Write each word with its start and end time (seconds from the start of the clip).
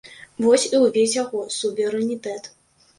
Вось 0.45 0.65
і 0.73 0.79
ўвесь 0.87 1.15
яго 1.21 1.45
суверэнітэт. 1.59 2.55